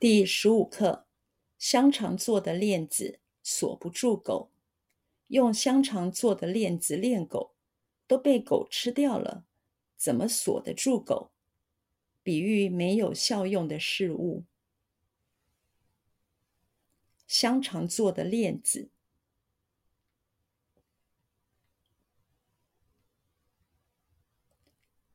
[0.00, 1.06] 第十五课：
[1.58, 4.50] 香肠做的链子锁不住狗。
[5.26, 7.54] 用香肠做的链子链狗，
[8.06, 9.44] 都被狗吃掉了，
[9.98, 11.32] 怎么锁得住狗？
[12.22, 14.46] 比喻没有效用的事物。
[17.26, 18.88] 香肠做的链子，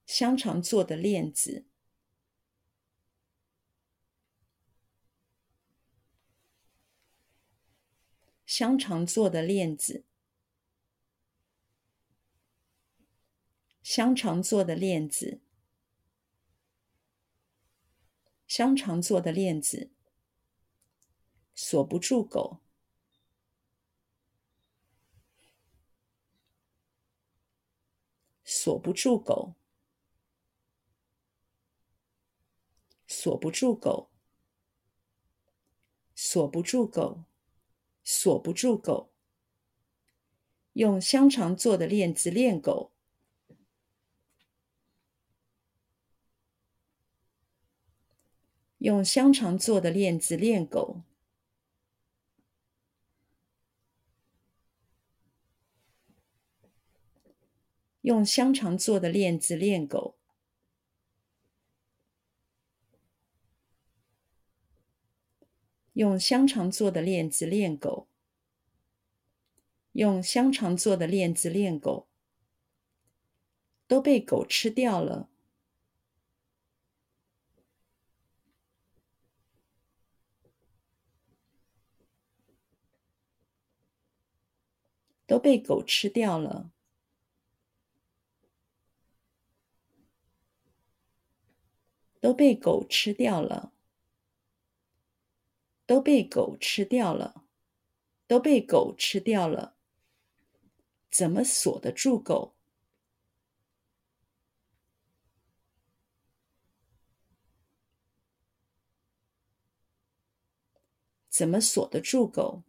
[0.05, 1.65] 香肠做的链子。
[8.45, 10.05] 香肠做的链子，
[13.81, 15.41] 香肠做的链子，
[18.47, 19.91] 香肠做的链子，
[21.55, 22.59] 锁不住狗，
[28.43, 29.55] 锁不住狗，
[33.07, 34.11] 锁不住狗，
[36.13, 37.23] 锁不住狗。
[38.08, 39.11] 锁不住狗，
[40.73, 42.92] 用香肠做的链子链狗，
[48.78, 51.02] 用香肠做的链子链狗，
[58.02, 60.14] 用香肠做的链子链狗。
[65.95, 68.09] 用香肠做的链子链狗，
[69.93, 72.09] 用香肠做的链子链狗，
[73.87, 75.29] 都被狗吃掉了，
[85.25, 86.71] 都被狗吃掉了，
[92.19, 93.71] 都被狗吃掉了。
[95.86, 97.45] 都被狗吃掉了，
[98.28, 99.75] 都被狗吃掉了，
[101.11, 102.55] 怎么锁得住狗？
[111.30, 112.64] 怎么锁得住狗？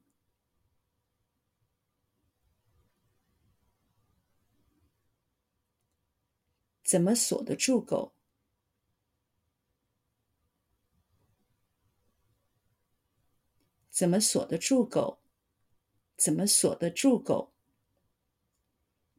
[6.83, 8.16] 怎么锁得住狗？
[13.97, 15.21] 怎么锁得住狗？
[16.19, 17.55] 怎么锁得住狗？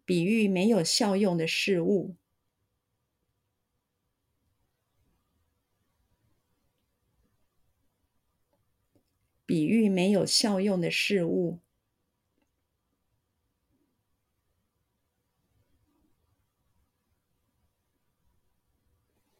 [0.05, 2.15] 比喻没有效用的事物。
[9.47, 11.57] 比喻没有效用的事物。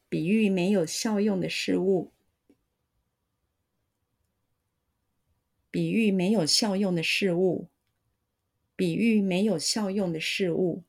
[0.09, 2.11] 比喻没有效用的事物。
[5.77, 7.67] 比喻没有效用的事物，
[8.75, 10.81] 比喻没有效用的事物。